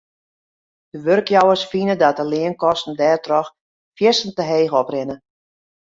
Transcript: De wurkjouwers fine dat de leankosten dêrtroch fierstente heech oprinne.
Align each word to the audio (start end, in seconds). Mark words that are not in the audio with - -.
De 0.91 0.99
wurkjouwers 1.05 1.63
fine 1.71 1.95
dat 2.03 2.15
de 2.19 2.25
leankosten 2.33 2.97
dêrtroch 3.01 3.49
fierstente 3.95 4.43
heech 4.51 4.73
oprinne. 4.81 5.15